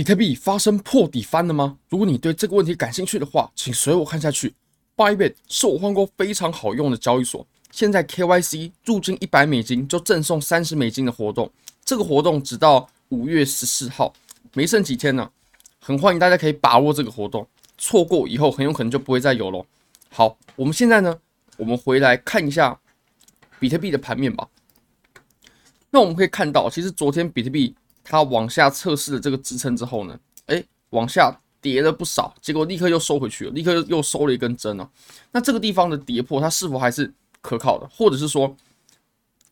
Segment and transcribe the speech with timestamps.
[0.00, 1.76] 比特币发生破底翻了吗？
[1.90, 4.54] 如果你对这个问题感兴趣的话，请随我看下去。
[4.96, 11.52] Bybit 是我换过非常好用的交易所，现在 KYC 入金一百美金就赠送三十美金的活动，
[11.84, 14.14] 这个活动直到五月十四号，
[14.54, 15.30] 没剩几天了，
[15.78, 17.46] 很欢迎大家可以把握这个活动，
[17.76, 19.66] 错过以后很有可能就不会再有了。
[20.08, 21.18] 好，我们现在呢，
[21.58, 22.80] 我们回来看一下
[23.58, 24.48] 比特币的盘面吧。
[25.90, 27.74] 那我们可以看到，其实昨天比特币。
[28.10, 34.90] 它往下测试了这个支撑之后呢，诶，往下跌了不少，结果立刻又收回去了，立刻又收了一根针哦。
[35.30, 37.88] 那这个地方的跌破，它是否还是可靠的？
[37.88, 38.56] 或者是说，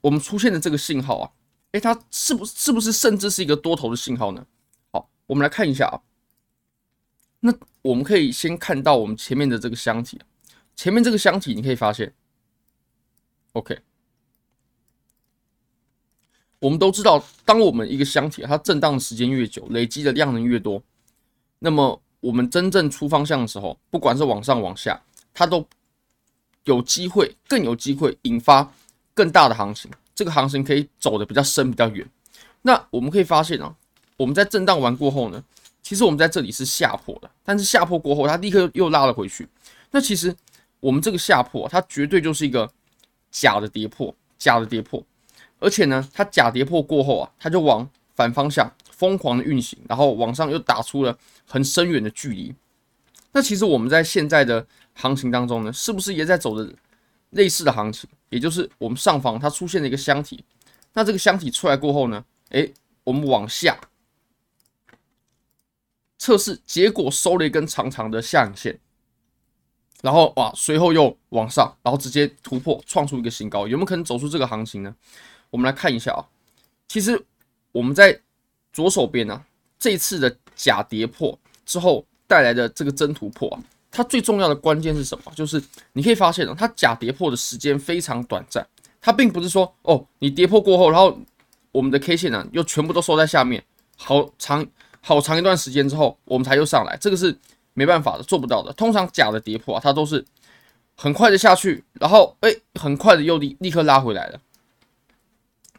[0.00, 1.30] 我们出现的这个信号啊，
[1.72, 4.46] 诶，它是不是不是甚至是一个多头的信号呢？
[4.90, 6.00] 好，我们来看一下啊。
[7.40, 7.52] 那
[7.82, 10.18] 我们可以先看到我们前面的这个箱体，
[10.74, 12.14] 前面这个箱体你可以发现
[13.52, 13.78] ，OK。
[16.66, 20.82] 我们都知道，当我们一个箱体它震荡的时间越久，累积的量能越多，
[21.60, 25.00] 那么我们真正出方向的时候，不管是往上往下，
[25.32, 25.64] 它都
[26.64, 28.68] 有机会，更有机会引发
[29.14, 29.88] 更大的行情。
[30.12, 32.04] 这个行情可以走得比较深、比较远。
[32.62, 33.72] 那我们可以发现啊，
[34.16, 35.40] 我们在震荡完过后呢，
[35.84, 39.48] 其实我们在这里是下破的，但是下破过后，它立刻又拉了回去。
[39.92, 40.34] 那其实
[40.80, 42.68] 我们这个下破，它绝对就是一个
[43.30, 45.00] 假的跌破，假的跌破。
[45.58, 52.54] 而且呢，它假跌破过后啊，它就往反方向疯狂的运行，然后往上又打出了很深远的距离。
[53.32, 56.72] 那其实我们在现在的行情当中呢，是不是也在走着
[57.30, 58.08] 类似的行情？
[58.28, 60.44] 也就是我们上方它出现了一个箱体，
[60.94, 62.72] 那这个箱体出来过后呢，诶，
[63.04, 63.78] 我们往下
[66.18, 68.78] 测试，结果收了一根长长的下影线。
[70.02, 74.94] 然后哇，随后又往上，然后直接突破，创出一个新高，有没有可能走出这个行情呢？
[75.50, 76.24] 我们来看一下啊，
[76.88, 77.20] 其实
[77.72, 78.18] 我们在
[78.72, 79.42] 左手边呢、
[79.78, 85.32] 这次的假跌破之后带来的这个真突破啊，它最重要的关键是什么？
[85.34, 88.66] 就是你可以发现啊，它假跌破的时间非常短暂，
[89.00, 91.18] 它并不是说哦，你跌破过后，然后
[91.72, 93.62] 我们的 K 线呢、又全部都收在下面，
[93.96, 94.66] 好长
[95.00, 97.36] 好长一段时间之后，我们才又上来，这个是
[97.74, 98.72] 没办法的，做不到的。
[98.72, 100.24] 通常假的跌破啊，它都是
[100.96, 104.40] 很快的下去，然后哎，很快的又立立刻拉回来了。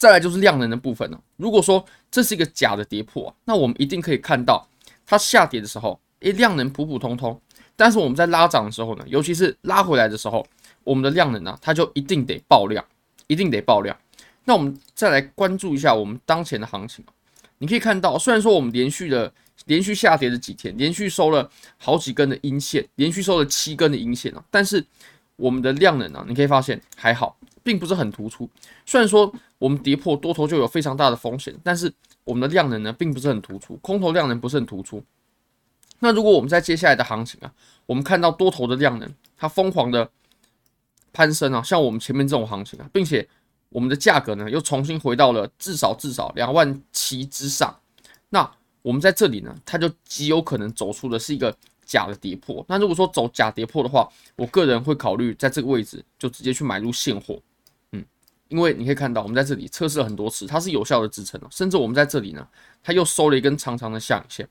[0.00, 1.20] 再来就是量能的部分了。
[1.36, 4.66] 如果说这是一个假的跌破啊，那我们一定可以看到
[5.04, 7.38] 它下跌的时候，诶，量能普普通通。
[7.76, 10.44] 但是我们在拉涨的时候呢，尤其是拉回来的时候，
[10.84, 12.82] 我们的量能呢，它就一定得爆量，
[13.26, 13.94] 一定得爆量。
[14.46, 17.04] 那我们再来关注一下我们当前的行情。
[17.58, 19.30] 你可以看到，虽然说我们连续的
[19.66, 24.82] 连续下跌了几天，连续收了好几根的阴线，连续收了七根的阴线啊，但是
[25.36, 27.36] 我们的量能呢，你可以发现还好。
[27.62, 28.48] 并不是很突出，
[28.86, 31.92] 虽然说我们跌破多头就有非常大的风险，但是
[32.24, 35.00] 我们的量能呢，并不是很突出，空头量能不是很突出。
[36.00, 37.52] 那如果我们在接下来的行情啊，
[37.86, 40.10] 我们看到多头的量能它疯狂的
[41.12, 43.28] 攀升啊，像我们前面这种行情啊，并且
[43.68, 47.78] 我们的价格呢又重新回到了至少至少两万七之上，
[48.30, 48.50] 那
[48.82, 51.54] 我们在这里呢，它就极有可能走出的是一个。
[51.90, 57.36] 假的跌破，那如果说走假跌破的话，我个人会考虑在这个位置就直接去买入现货，
[58.50, 62.46] 因为你可以看到我们在这里测试了很多次，它是有效的支撑，甚至我们在这里呢，
[62.82, 64.48] 它又收了一根长长的下影线。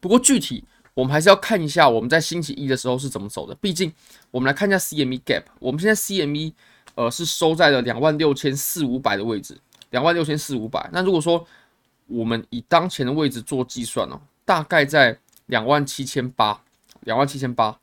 [0.00, 3.92] 不过具体我们还是要看一下我们在星期一的时候是怎么走的，毕竟
[4.30, 6.54] 我们来看一下 CME Gap，我们现在 CME
[6.94, 9.58] 呃是收在了两万六千四五百的位置，
[9.90, 10.88] 两万六千四五百。
[10.92, 11.46] 那如果说
[12.06, 15.18] 我们以当前的位置做计算哦，大概在。
[15.48, 16.62] 两万七千八，
[17.00, 17.80] 两万七千八，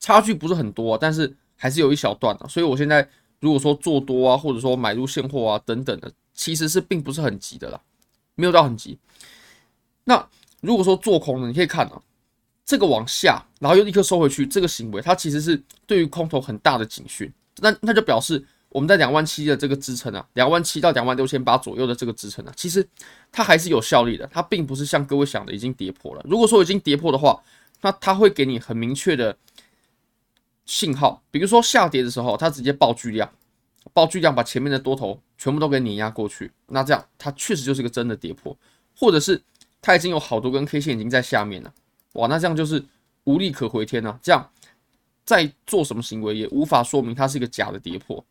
[0.00, 2.48] 差距不是很多，但是还是有一小段的。
[2.48, 3.08] 所以我现在
[3.40, 7.80] 如果说做多啊，或者说买入现货啊等等的，其实是并不是很急的啦，
[8.34, 8.98] 没有到很急。
[10.04, 10.28] 那
[10.60, 12.00] 如果说做空呢，你可以看啊，
[12.64, 17.32] 这个往下，然后又立刻收回去，这个行为它其实是对于空头很大的警讯。
[17.56, 18.44] 那那就表示。
[18.70, 22.86] 我们在两万七的这个支撑啊，两万七到两万六千八左右的这个支撑啊，其实
[23.32, 26.20] 它还是有效力的，它并不是像各位想的已经跌破了。
[26.28, 27.42] 如果说已经跌破的话，
[27.80, 29.34] 那它会给你很明确的
[30.66, 33.32] 信号，比如说下跌的时候，它直接爆巨量，
[33.94, 38.54] 爆巨量把前面的多头全部都给碾压过去，那这样它确实就是个真的跌破，
[38.94, 39.40] 或者是
[39.80, 41.72] 它已经有好多根 K 线已经在下面了，
[42.14, 42.84] 哇，那这样就是
[43.24, 44.50] 无力可回天了，这样
[45.24, 48.24] 再做什么行为也无法说明它是一个假的跌破。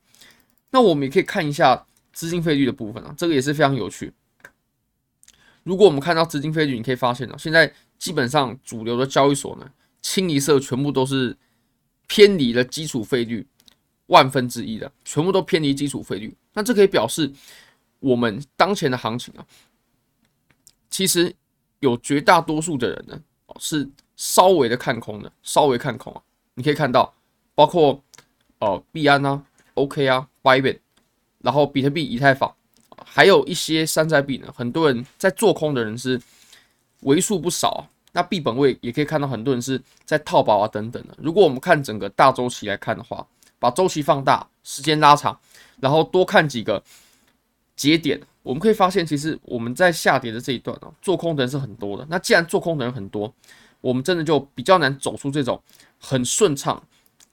[0.71, 4.11] 那我们也可以看一下资金费率的部分啊，这个也是非常有趣。
[5.63, 9.71] 如果我们看到资金费率，你可以发现啊，现在基本上主流的交易所呢，
[10.01, 11.35] 清一色全部都是
[12.07, 13.45] 偏离了基础费率
[14.07, 16.35] 万分之一的，全部都偏离基础费率。
[16.53, 17.31] 那这可以表示
[17.99, 19.45] 我们当前的行情啊，
[20.89, 21.33] 其实
[21.79, 23.19] 有绝大多数的人呢，
[23.59, 26.21] 是稍微的看空的，稍微看空啊。
[26.53, 27.13] 你可以看到，
[27.53, 28.01] 包括
[28.59, 29.43] 呃币安啊、
[29.73, 30.79] OK 啊、Bybit，
[31.39, 32.55] 然后比特币、以太坊，
[33.05, 36.21] 还有一些山寨币呢，很多人在做空的人是
[37.01, 37.81] 为数不少啊。
[38.15, 41.13] 那币本位也可以看到，很多人是在套保啊等等的。
[41.21, 43.27] 如果我们看整个大周期来看的话，
[43.59, 45.37] 把周期放大，时间拉长，
[45.81, 46.81] 然后多看几个
[47.75, 52.07] 节点，我们可以发现，其实我们在下跌的这一段啊，做空的人是很多的。
[52.09, 53.33] 那既然做空的人很多，
[53.81, 55.61] 我们真的就比较难走出这种
[55.99, 56.81] 很顺畅、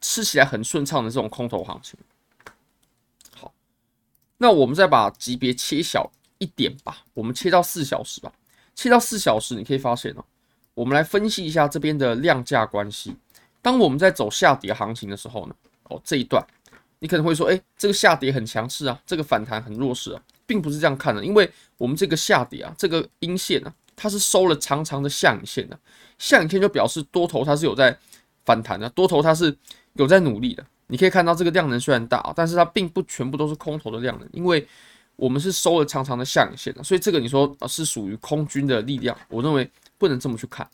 [0.00, 1.96] 吃起来很顺畅的这种空头行情。
[3.37, 3.55] 好，
[4.38, 8.32] 那我们再把级别切小一点吧，我们切到四小时吧。
[8.75, 10.25] 切到四小时，你可以发现哦。
[10.75, 13.15] 我们来分析一下这边的量价关系。
[13.61, 15.55] 当我们在走下跌行情的时候呢，
[15.85, 16.45] 哦，这一段
[16.99, 21.25] 你可能会说，哎，这个下跌很强势啊，这个反弹很弱势啊，并不是这样看的。
[21.25, 21.49] 因为
[21.79, 25.79] 我们这个下跌啊，这个阴线啊，它是收了长长的下影线的，
[26.19, 27.97] 下影线就表示多头它是有在
[28.45, 29.57] 反弹的，多头它是
[29.95, 30.65] 有在努力的。
[30.89, 34.67] 你可以看到这个量能虽然大啊，但是它并不全部都是空头的量能，因为
[35.17, 39.71] 我们是收了长长的下影线的，所以这个你说啊是属于空军的力量，我认为。
[40.03, 40.69] 不能这么去看。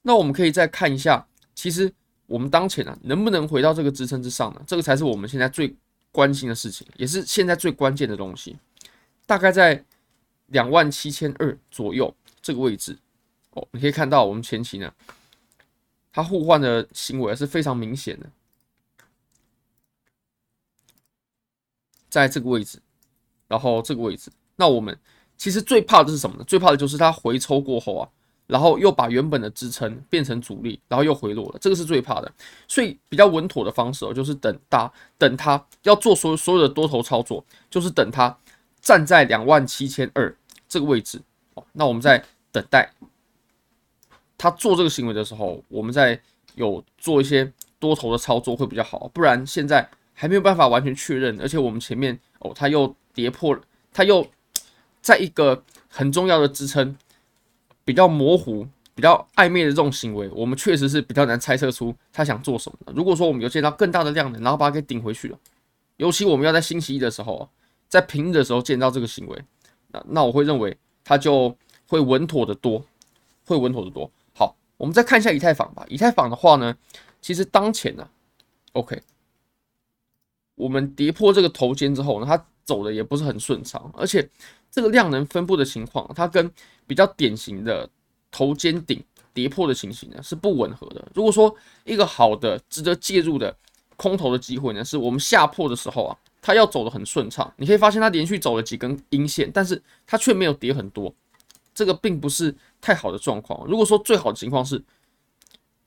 [0.00, 1.92] 那我们可以再看一下，其实
[2.24, 4.62] 我们当前啊，能不能回到这个支撑之上呢？
[4.66, 5.76] 这个才是我们现在最
[6.10, 8.58] 关心的事情，也是现在最关键的东西。
[9.26, 9.84] 大概在
[10.46, 12.98] 两万七千二左右这个位置
[13.50, 14.90] 哦，你可以看到我们前期呢，
[16.10, 18.30] 它互换的行为是非常明显的，
[22.08, 22.80] 在这个位置，
[23.48, 24.98] 然后这个位置，那我们。
[25.42, 26.44] 其实最怕的是什么呢？
[26.46, 28.08] 最怕的就是它回抽过后啊，
[28.46, 32.32] 然后又把原本的支撑变成阻力，然后又回落了，这个是最怕的。
[32.68, 38.38] 所以比较稳妥的方式哦，就是等它，等它要做所有所有的多头操作，就是等它
[38.80, 40.32] 站在两万七千二
[40.68, 41.20] 这个位置
[41.54, 41.64] 哦。
[41.72, 42.92] 那我们在等待
[44.38, 46.20] 它做这个行为的时候，我们再
[46.54, 49.10] 有做一些多头的操作会比较好。
[49.12, 53.60] 不然现在还没有办法完全确认，而且我们前面哦，它又跌破了，
[53.92, 54.24] 它又。
[55.02, 56.96] 在一个很重要的支撑
[57.84, 62.92] 比较模糊、比较暧昧的这种行为，我们确实是比较难猜测出他想做什么。
[62.94, 65.38] 如果说我们有见到更大的量能，然后把它给顶回去了，
[65.96, 67.48] 尤其我们要在星期一的时候，
[67.88, 69.44] 在平日的时候见到这个行为，
[69.88, 71.54] 那那我会认为它就
[71.88, 72.84] 会稳妥的多，
[73.44, 74.08] 会稳妥的多。
[74.34, 75.84] 好，我们再看一下以太坊吧。
[75.88, 76.76] 以太坊的话呢，
[77.20, 78.08] 其实当前呢
[78.72, 79.02] ，OK，
[80.54, 84.28] 我们跌破这个头肩之后呢，它走的也不是很顺畅，而且。
[84.74, 86.50] 这个量能分布的情况，它跟
[86.86, 87.86] 比较典型的
[88.30, 89.04] 头肩顶
[89.34, 91.08] 跌破的情形呢是不吻合的。
[91.14, 91.54] 如果说
[91.84, 93.54] 一个好的值得介入的
[93.96, 97.52] 空头的机会呢，是我们下破的时候啊，它要走得很顺畅。
[97.58, 101.14] 你可以发现它连续走了几根阴线，但是它却没有跌很多，
[101.74, 103.68] 这个并不是太好的状况。
[103.68, 104.82] 如果说最好的情况是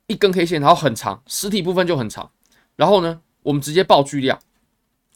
[0.05, 2.29] 一根 K 线，然后很长，实体部分就很长，
[2.75, 4.39] 然后呢，我们直接爆巨量，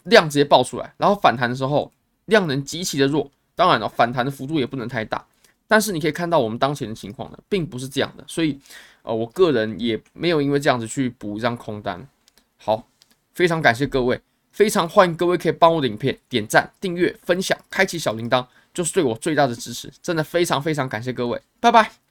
[0.10, 1.92] 量直接爆出来，然后反弹的时候
[2.26, 3.32] 量能极其的弱。
[3.56, 5.26] 当然了，反弹的幅度也不能太大，
[5.68, 8.58] 但是你可以看到我们当前的情况呢，并不是这样的，所以
[9.04, 12.08] 呃，我个人也没有因为这样子去补一张空单。
[12.56, 12.88] 好，
[13.34, 14.22] 非常感谢各位，
[14.54, 22.09] 非常欢迎各位可以帮我的影片点赞、订阅、分享、开启小铃铛，就是对我最大的支持，真的非常非常感谢各位，拜拜。